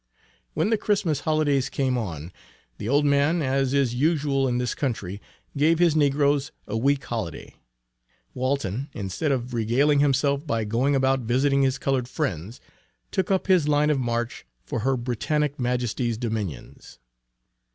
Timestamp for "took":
13.11-13.29